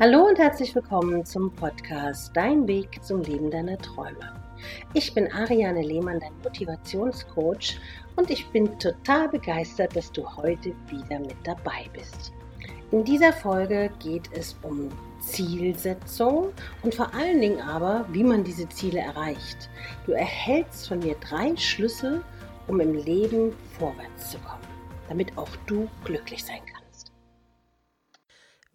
[0.00, 4.34] Hallo und herzlich willkommen zum Podcast Dein Weg zum Leben deiner Träume.
[4.92, 7.78] Ich bin Ariane Lehmann, dein Motivationscoach
[8.16, 12.32] und ich bin total begeistert, dass du heute wieder mit dabei bist.
[12.90, 14.88] In dieser Folge geht es um
[15.20, 16.48] Zielsetzung
[16.82, 19.70] und vor allen Dingen aber, wie man diese Ziele erreicht.
[20.06, 22.24] Du erhältst von mir drei Schlüssel,
[22.66, 24.66] um im Leben vorwärts zu kommen,
[25.08, 26.73] damit auch du glücklich sein kannst.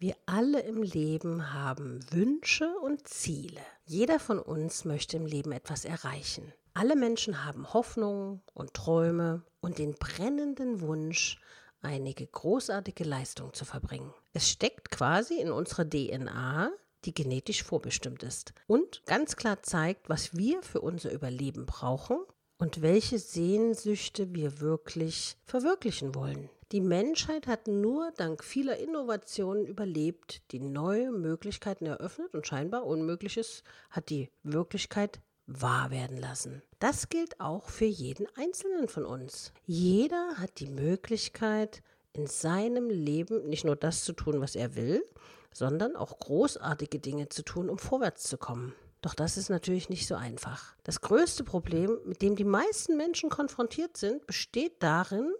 [0.02, 3.60] Wir alle im Leben haben Wünsche und Ziele.
[3.84, 6.54] Jeder von uns möchte im Leben etwas erreichen.
[6.72, 11.38] Alle Menschen haben Hoffnungen und Träume und den brennenden Wunsch,
[11.82, 14.14] einige großartige Leistung zu verbringen.
[14.32, 16.70] Es steckt quasi in unserer DNA,
[17.04, 22.20] die genetisch vorbestimmt ist und ganz klar zeigt, was wir für unser Überleben brauchen
[22.56, 26.48] und welche Sehnsüchte wir wirklich verwirklichen wollen.
[26.72, 33.64] Die Menschheit hat nur dank vieler Innovationen überlebt, die neue Möglichkeiten eröffnet und scheinbar Unmögliches
[33.90, 36.62] hat die Wirklichkeit wahr werden lassen.
[36.78, 39.52] Das gilt auch für jeden Einzelnen von uns.
[39.66, 45.04] Jeder hat die Möglichkeit, in seinem Leben nicht nur das zu tun, was er will,
[45.52, 48.74] sondern auch großartige Dinge zu tun, um vorwärts zu kommen.
[49.02, 50.76] Doch das ist natürlich nicht so einfach.
[50.84, 55.32] Das größte Problem, mit dem die meisten Menschen konfrontiert sind, besteht darin,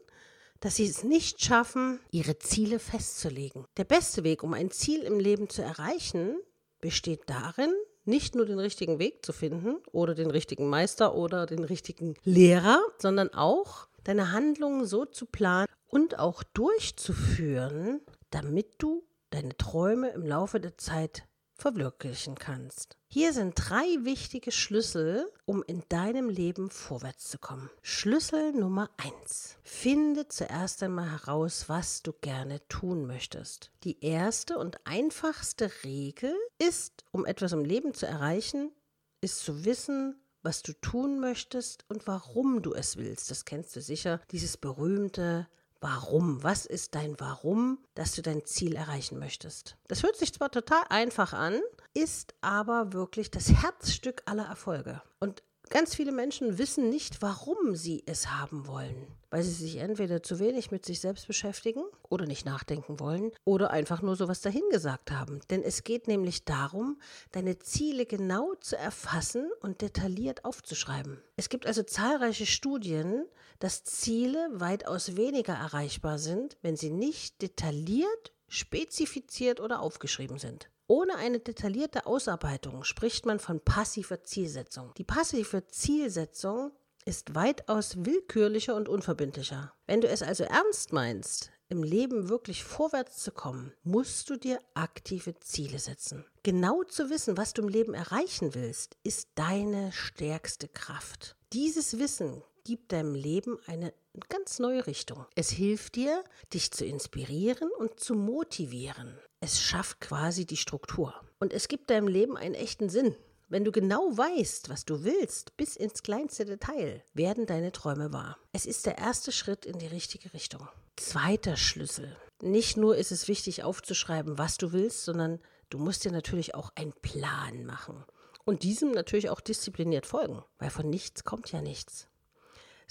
[0.60, 3.64] dass sie es nicht schaffen, ihre Ziele festzulegen.
[3.76, 6.36] Der beste Weg, um ein Ziel im Leben zu erreichen,
[6.80, 7.72] besteht darin,
[8.04, 12.80] nicht nur den richtigen Weg zu finden oder den richtigen Meister oder den richtigen Lehrer,
[12.98, 20.26] sondern auch deine Handlungen so zu planen und auch durchzuführen, damit du deine Träume im
[20.26, 21.24] Laufe der Zeit
[21.60, 22.96] verwirklichen kannst.
[23.08, 27.70] Hier sind drei wichtige Schlüssel, um in deinem Leben vorwärts zu kommen.
[27.82, 33.70] Schlüssel Nummer eins: Finde zuerst einmal heraus, was du gerne tun möchtest.
[33.84, 38.72] Die erste und einfachste Regel ist, um etwas im Leben zu erreichen,
[39.20, 43.30] ist zu wissen, was du tun möchtest und warum du es willst.
[43.30, 45.48] Das kennst du sicher, dieses berühmte
[45.80, 46.42] Warum?
[46.42, 49.76] Was ist dein Warum, dass du dein Ziel erreichen möchtest?
[49.88, 51.58] Das hört sich zwar total einfach an,
[51.94, 55.02] ist aber wirklich das Herzstück aller Erfolge.
[55.20, 55.42] Und
[55.72, 60.40] Ganz viele Menschen wissen nicht, warum sie es haben wollen, weil sie sich entweder zu
[60.40, 65.38] wenig mit sich selbst beschäftigen oder nicht nachdenken wollen oder einfach nur sowas dahingesagt haben.
[65.48, 67.00] Denn es geht nämlich darum,
[67.30, 71.22] deine Ziele genau zu erfassen und detailliert aufzuschreiben.
[71.36, 73.24] Es gibt also zahlreiche Studien,
[73.60, 80.68] dass Ziele weitaus weniger erreichbar sind, wenn sie nicht detailliert, spezifiziert oder aufgeschrieben sind.
[80.90, 84.92] Ohne eine detaillierte Ausarbeitung spricht man von passiver Zielsetzung.
[84.98, 86.72] Die passive Zielsetzung
[87.04, 89.72] ist weitaus willkürlicher und unverbindlicher.
[89.86, 94.58] Wenn du es also ernst meinst, im Leben wirklich vorwärts zu kommen, musst du dir
[94.74, 96.24] aktive Ziele setzen.
[96.42, 101.36] Genau zu wissen, was du im Leben erreichen willst, ist deine stärkste Kraft.
[101.52, 103.94] Dieses Wissen gibt deinem Leben eine
[104.28, 105.26] ganz neue Richtung.
[105.34, 106.22] Es hilft dir,
[106.52, 109.18] dich zu inspirieren und zu motivieren.
[109.40, 111.14] Es schafft quasi die Struktur.
[111.38, 113.16] Und es gibt deinem Leben einen echten Sinn.
[113.48, 118.38] Wenn du genau weißt, was du willst, bis ins kleinste Detail, werden deine Träume wahr.
[118.52, 120.68] Es ist der erste Schritt in die richtige Richtung.
[120.96, 122.16] Zweiter Schlüssel.
[122.42, 126.70] Nicht nur ist es wichtig aufzuschreiben, was du willst, sondern du musst dir natürlich auch
[126.76, 128.04] einen Plan machen.
[128.44, 132.08] Und diesem natürlich auch diszipliniert folgen, weil von nichts kommt ja nichts.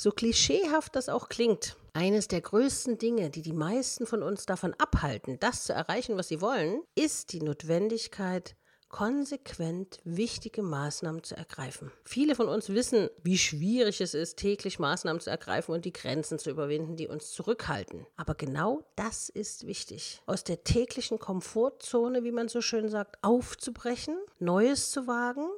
[0.02, 4.74] So klischeehaft das auch klingt, eines der größten Dinge, die die meisten von uns davon
[4.76, 8.56] abhalten, das zu erreichen, was sie wollen, ist die Notwendigkeit,
[8.88, 11.92] konsequent wichtige Maßnahmen zu ergreifen.
[12.06, 16.40] Viele von uns wissen, wie schwierig es ist, täglich Maßnahmen zu ergreifen und die Grenzen
[16.40, 18.08] zu überwinden, die uns zurückhalten.
[18.16, 20.22] Aber genau das ist wichtig.
[20.28, 25.50] Aus der täglichen Komfortzone, wie man so schön sagt, aufzubrechen, Neues zu wagen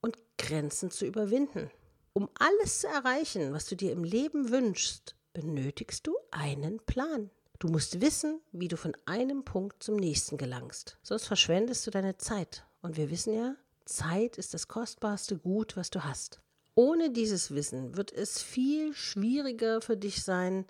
[0.00, 1.68] und Grenzen zu überwinden.
[2.18, 7.30] Um alles zu erreichen, was du dir im Leben wünschst, benötigst du einen Plan.
[7.60, 10.98] Du musst wissen, wie du von einem Punkt zum nächsten gelangst.
[11.04, 12.66] Sonst verschwendest du deine Zeit.
[12.82, 13.54] Und wir wissen ja,
[13.84, 16.40] Zeit ist das kostbarste Gut, was du hast.
[16.74, 20.66] Ohne dieses Wissen wird es viel schwieriger für dich sein,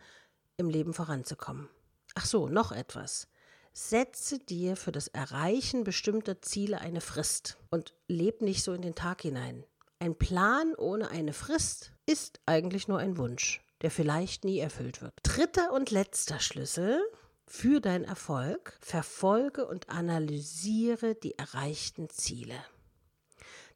[0.59, 1.71] im Leben voranzukommen.
[2.15, 3.27] Ach so, noch etwas.
[3.73, 8.95] Setze dir für das Erreichen bestimmter Ziele eine Frist und leb nicht so in den
[8.95, 9.65] Tag hinein.
[10.01, 15.13] Ein Plan ohne eine Frist ist eigentlich nur ein Wunsch, der vielleicht nie erfüllt wird.
[15.25, 17.03] Dritter und letzter Schlüssel
[17.47, 22.55] für deinen Erfolg, verfolge und analysiere die erreichten Ziele.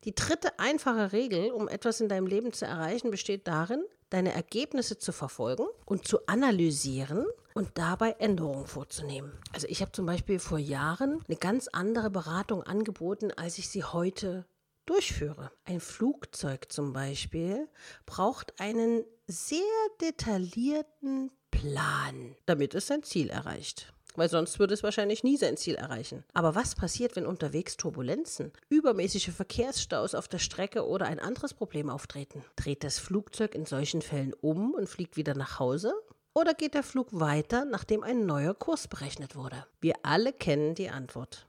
[0.05, 4.99] Die dritte einfache Regel, um etwas in deinem Leben zu erreichen, besteht darin, deine Ergebnisse
[4.99, 9.33] zu verfolgen und zu analysieren und dabei Änderungen vorzunehmen.
[9.53, 13.83] Also ich habe zum Beispiel vor Jahren eine ganz andere Beratung angeboten, als ich sie
[13.83, 14.45] heute
[14.87, 15.51] durchführe.
[15.65, 17.69] Ein Flugzeug zum Beispiel
[18.07, 19.61] braucht einen sehr
[20.01, 25.75] detaillierten Plan, damit es sein Ziel erreicht weil sonst würde es wahrscheinlich nie sein Ziel
[25.75, 26.25] erreichen.
[26.33, 31.89] Aber was passiert, wenn unterwegs Turbulenzen, übermäßige Verkehrsstaus auf der Strecke oder ein anderes Problem
[31.89, 32.45] auftreten?
[32.57, 35.95] Dreht das Flugzeug in solchen Fällen um und fliegt wieder nach Hause?
[36.35, 39.67] Oder geht der Flug weiter, nachdem ein neuer Kurs berechnet wurde?
[39.81, 41.47] Wir alle kennen die Antwort.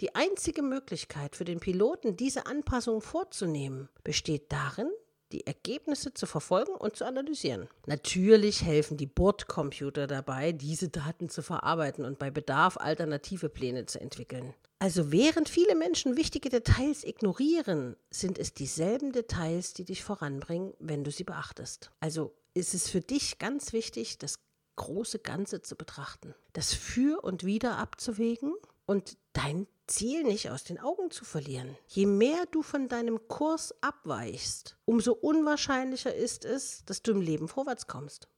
[0.00, 4.90] Die einzige Möglichkeit für den Piloten, diese Anpassung vorzunehmen, besteht darin,
[5.30, 7.68] die Ergebnisse zu verfolgen und zu analysieren.
[7.86, 14.00] Natürlich helfen die Bordcomputer dabei, diese Daten zu verarbeiten und bei Bedarf alternative Pläne zu
[14.00, 14.54] entwickeln.
[14.78, 21.04] Also während viele Menschen wichtige Details ignorieren, sind es dieselben Details, die dich voranbringen, wenn
[21.04, 21.90] du sie beachtest.
[22.00, 24.40] Also ist es für dich ganz wichtig, das
[24.76, 28.54] große Ganze zu betrachten, das Für und Wider abzuwägen
[28.86, 31.76] und dein Ziel nicht aus den Augen zu verlieren.
[31.86, 37.48] Je mehr du von deinem Kurs abweichst, umso unwahrscheinlicher ist es, dass du im Leben
[37.48, 38.28] vorwärts kommst.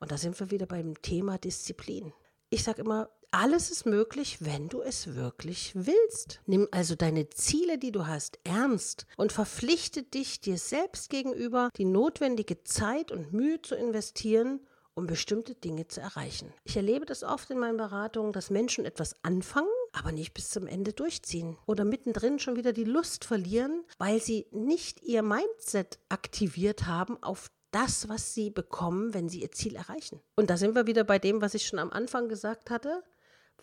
[0.00, 2.12] Und da sind wir wieder beim Thema Disziplin.
[2.48, 6.40] Ich sage immer, alles ist möglich, wenn du es wirklich willst.
[6.46, 11.84] Nimm also deine Ziele, die du hast, ernst und verpflichte dich dir selbst gegenüber, die
[11.84, 14.60] notwendige Zeit und Mühe zu investieren,
[14.94, 16.54] um bestimmte Dinge zu erreichen.
[16.64, 20.66] Ich erlebe das oft in meinen Beratungen, dass Menschen etwas anfangen, aber nicht bis zum
[20.66, 26.86] Ende durchziehen oder mittendrin schon wieder die Lust verlieren, weil sie nicht ihr Mindset aktiviert
[26.86, 30.20] haben auf das, was sie bekommen, wenn sie ihr Ziel erreichen.
[30.36, 33.02] Und da sind wir wieder bei dem, was ich schon am Anfang gesagt hatte.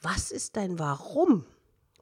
[0.02, 1.46] Was ist dein Warum?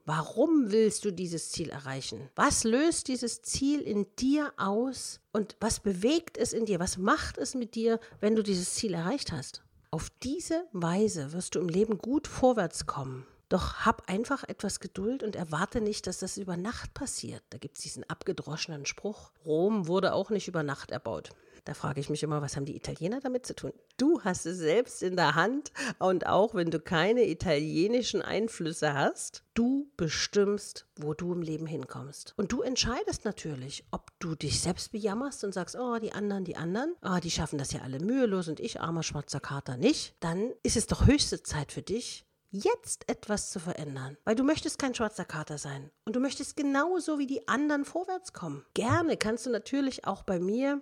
[0.05, 2.29] Warum willst du dieses Ziel erreichen?
[2.35, 6.79] Was löst dieses Ziel in dir aus und was bewegt es in dir?
[6.79, 9.63] Was macht es mit dir, wenn du dieses Ziel erreicht hast?
[9.91, 13.25] Auf diese Weise wirst du im Leben gut vorwärts kommen.
[13.51, 17.43] Doch hab einfach etwas Geduld und erwarte nicht, dass das über Nacht passiert.
[17.49, 21.31] Da gibt es diesen abgedroschenen Spruch, Rom wurde auch nicht über Nacht erbaut.
[21.65, 23.73] Da frage ich mich immer, was haben die Italiener damit zu tun?
[23.97, 29.43] Du hast es selbst in der Hand und auch wenn du keine italienischen Einflüsse hast,
[29.53, 32.33] du bestimmst, wo du im Leben hinkommst.
[32.37, 36.55] Und du entscheidest natürlich, ob du dich selbst bejammerst und sagst, oh, die anderen, die
[36.55, 40.15] anderen, oh, die schaffen das ja alle mühelos und ich, armer schwarzer Kater, nicht.
[40.21, 44.77] Dann ist es doch höchste Zeit für dich, jetzt etwas zu verändern, weil du möchtest
[44.77, 48.65] kein schwarzer Kater sein und du möchtest genauso wie die anderen vorwärts kommen.
[48.73, 50.81] Gerne kannst du natürlich auch bei mir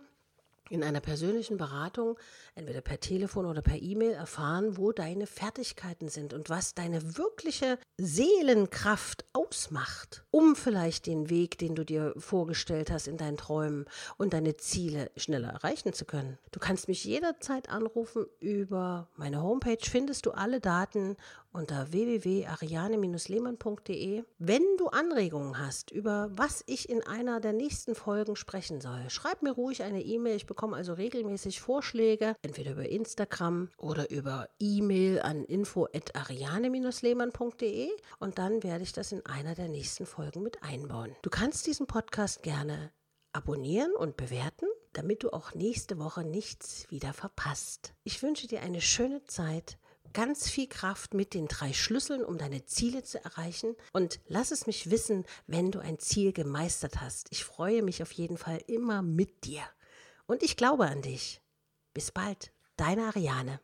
[0.70, 2.18] in einer persönlichen Beratung,
[2.56, 7.78] entweder per Telefon oder per E-Mail, erfahren, wo deine Fertigkeiten sind und was deine wirkliche
[7.98, 13.86] Seelenkraft ausmacht, um vielleicht den Weg, den du dir vorgestellt hast in deinen Träumen
[14.18, 16.38] und deine Ziele schneller erreichen zu können.
[16.52, 21.18] Du kannst mich jederzeit anrufen über meine Homepage, findest du alle Daten
[21.52, 24.24] unter www.ariane-lehmann.de.
[24.38, 29.42] Wenn du Anregungen hast, über was ich in einer der nächsten Folgen sprechen soll, schreib
[29.42, 30.36] mir ruhig eine E-Mail.
[30.36, 38.64] Ich bekomme also regelmäßig Vorschläge, entweder über Instagram oder über E-Mail an info.ariane-lehmann.de und dann
[38.64, 41.16] werde ich das in einer der nächsten Folgen mit einbauen.
[41.22, 42.92] Du kannst diesen Podcast gerne
[43.32, 47.94] abonnieren und bewerten, damit du auch nächste Woche nichts wieder verpasst.
[48.04, 49.78] Ich wünsche dir eine schöne Zeit
[50.14, 53.76] ganz viel Kraft mit den drei Schlüsseln, um deine Ziele zu erreichen.
[53.94, 57.28] Und lass es mich wissen, wenn du ein Ziel gemeistert hast.
[57.32, 59.64] Ich freue mich auf jeden Fall immer mit dir.
[60.28, 61.42] Und ich glaube an dich.
[61.94, 63.60] Bis bald, deine Ariane.